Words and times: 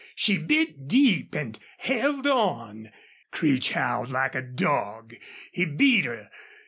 She 0.15 0.39
bit 0.39 0.87
deep 0.87 1.35
and 1.35 1.59
held 1.77 2.25
on. 2.25 2.89
Creech 3.29 3.73
howled 3.73 4.09
like 4.09 4.33
a 4.33 4.41
dog. 4.41 5.13
He 5.51 5.65
beat 5.65 6.05
her. 6.05 6.31